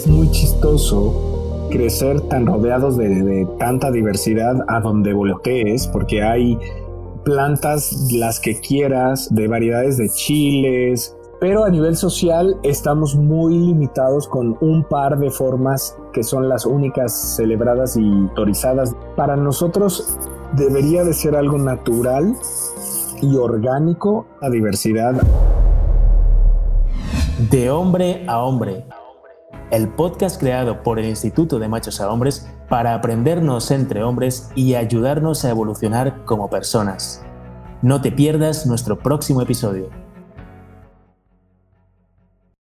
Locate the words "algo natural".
21.36-22.34